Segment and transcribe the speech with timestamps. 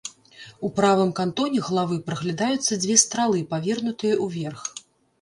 [0.67, 4.61] У правым кантоне главы праглядаюцца дзве стралы, павернутыя ўверх.